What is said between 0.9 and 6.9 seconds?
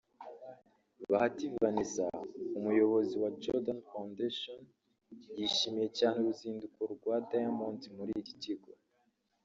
Bahati Vanessa Umuyobozi wa Jordan Foundation yishimiye cyane uru ruzinduko